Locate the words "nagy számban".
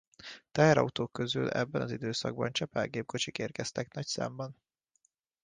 3.93-4.55